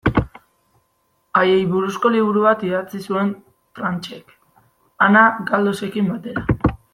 Haiei 1.41 1.57
buruzko 1.73 2.11
liburu 2.15 2.45
bat 2.45 2.65
idatzi 2.69 3.01
zuen 3.11 3.29
Tranchek, 3.81 4.35
Ana 5.09 5.23
Galdosekin 5.51 6.11
batera. 6.15 6.77